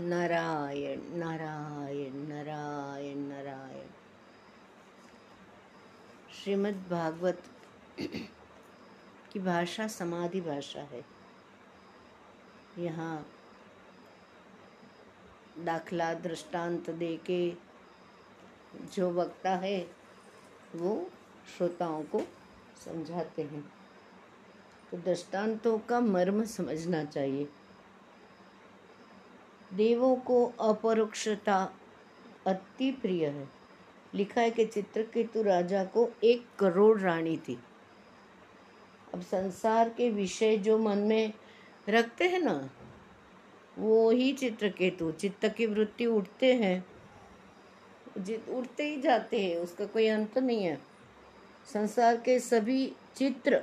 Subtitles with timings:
[0.00, 3.86] नारायण नारायण नारायण नारायण।
[6.34, 7.42] श्रीमद् भागवत
[9.32, 11.04] की भाषा समाधि भाषा है।
[12.78, 13.26] यहाँ
[15.58, 17.56] दाखला, दृष्टांत दे के
[18.92, 19.90] जो वक्ता है,
[20.74, 21.10] वो
[21.56, 22.20] श्रोताओं को
[22.84, 23.72] समझाते हैं।
[24.90, 27.48] तो दृष्टांतों का मर्म समझना चाहिए।
[29.72, 31.74] देवों को अपरोक्षता
[32.46, 33.48] अति प्रिय है।
[34.14, 37.58] लिखा है कि चित्रकेतु राजा को एक करोड़ रानी थी।
[39.14, 41.32] अब संसार के विषय जो मन में
[41.88, 42.70] रखते हैं ना,
[43.78, 46.86] वो ही चित्रकेतु, चित्त की वृत्ति उठते हैं।
[48.48, 50.80] उठते ही जाते हैं, उसका कोई अंत नहीं है।
[51.72, 53.62] संसार के सभी चित्र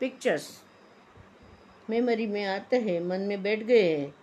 [0.00, 0.62] पिक्चर्स
[1.90, 4.14] मेमोरी में आते हैं, मन में बैठ गए हैं।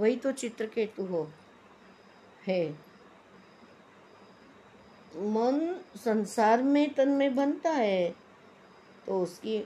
[0.00, 1.30] वही तो चित्रकेतु हो।
[2.46, 2.70] है।
[5.16, 8.10] मन संसार में तन में बनता है
[9.06, 9.64] तो उसकी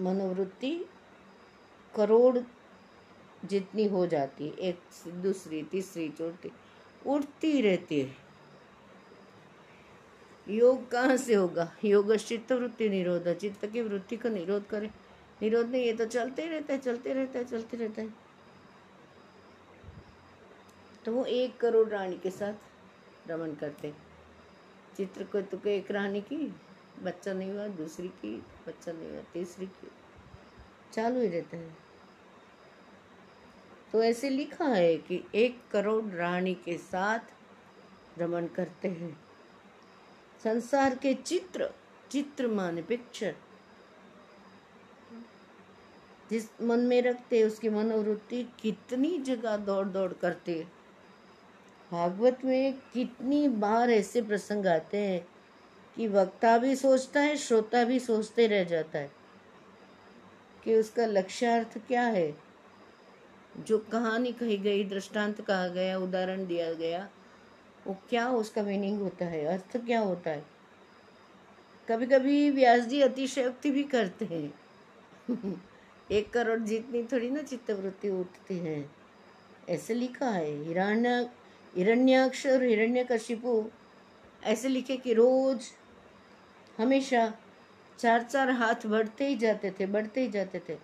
[0.00, 0.84] मनोवृत्ति
[1.94, 2.38] करोड़
[3.44, 6.52] जितनी हो जाती है, एक दूसरी, तीसरी, चौथी
[7.06, 8.16] उठती रहती है।
[10.48, 11.72] योग कहाँ से होगा?
[11.84, 14.90] योग चित्त वृत्ति निरोध, चित्त की वृत्ति का निरोध करे।
[15.42, 18.31] निरोध नहीं, ये तो चलते रहता है, चलते रहता है, चलते रहता है।
[21.04, 22.54] तो वो एक करोड़ रानी के साथ
[23.30, 23.94] रमन करते।
[24.96, 26.54] चित्र को तो एक रानी की,
[27.02, 29.90] बच्चा नहीं हुआ, दूसरी की, बच्चा नहीं हुआ, तीसरी की।
[30.92, 31.76] चालू ही रहता है।
[33.92, 37.20] तो ऐसे लिखा है कि एक करोड़ रानी के साथ
[38.18, 39.20] रमन करते हैं।
[40.44, 41.70] संसार के चित्र
[42.10, 43.34] चित्र माने पिक्चर
[46.30, 50.81] जिस मन में रखते उसकी मनोवृत्ति कितनी जगह दौड़ दौड़ करती है।
[51.92, 55.28] भागवत में कितनी बार ऐसे प्रसंग आते हैं
[55.96, 59.12] कि वक्ता भी सोचता है, श्रोता भी सोचते रह जाता है
[60.64, 62.36] कि उसका लक्ष्यार्थ क्या है।
[63.58, 67.08] जो कहानी कही गई, दृष्टांत कहा गया, उदाहरण दिया गया,
[67.86, 70.46] वो क्या उसका मीनिंग होता है, अर्थ क्या होता है?
[71.88, 74.54] कभी कभी व्यास जी अतिशयोक्ति भी करते हैं।
[76.10, 78.90] एक करोड़ जितनी थोड़ी ना चित्तवृत्ति उठती है।
[79.68, 81.30] ऐसे लिखा है हिरण्य
[81.76, 83.64] हिरण्याक्ष और हिरण्यकशिपु
[84.44, 85.64] ऐसे लिखे कि रोज
[86.78, 87.32] हमेशा
[87.98, 90.76] चार चार हाथ बढ़ते ही जाते थे, बढ़ते ही जाते थे।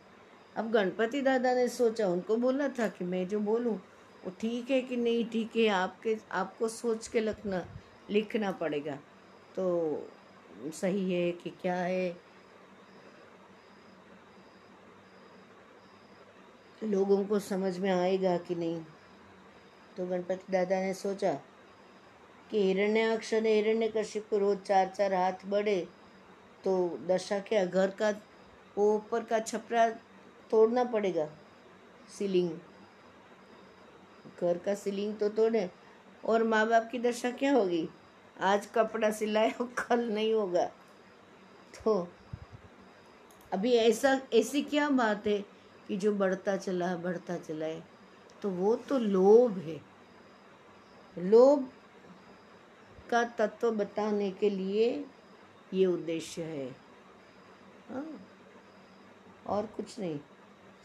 [0.57, 3.75] अब गणपति दादा ने सोचा, उनको बोला था कि मैं जो बोलूँ,
[4.25, 7.67] वो ठीक है कि नहीं ठीक है, आपके, आपको सोच के लिखना
[8.11, 8.99] लिखना पड़ेगा।
[9.57, 10.09] तो
[10.75, 12.17] सही है कि क्या है?
[16.85, 18.83] लोगों को समझ में आएगा कि नहीं?
[19.99, 21.33] तो गणपति दादा ने सोचा
[22.51, 25.89] कि हिरण्याक्ष ने हिरण्य कश्यप को रोज चार चार हाथ बढ़े
[26.65, 28.11] तो दशा के घर का
[28.79, 29.89] वो ऊपर का छपरा
[30.51, 31.29] तोड़ना पड़ेगा?
[32.19, 32.51] सीलिंग
[34.41, 35.71] घर का सीलिंग तो तोड़े.
[36.25, 37.89] और माँ बाप की दशा क्या होगी?
[38.41, 40.67] आज कपड़ा सिलाए कल नहीं होगा।
[41.75, 42.09] तो
[43.53, 45.45] अभी ऐसा, ऐसी क्या बात है
[45.89, 47.98] कि जो बढ़ता चला बढ़ता चला है?
[48.43, 49.81] तो वो तो लोभ है।
[51.17, 51.69] लोभ
[53.11, 54.89] का तत्व बताने के लिए
[55.75, 56.69] ये उद्देश्य है।
[57.89, 58.07] हाँ
[59.47, 60.19] और कुछ नहीं।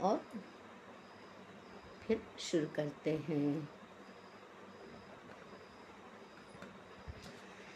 [0.00, 0.20] और
[2.06, 3.75] फिर शुरू करते हैं।